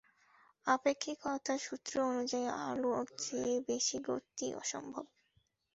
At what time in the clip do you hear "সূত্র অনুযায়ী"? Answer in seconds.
1.59-2.47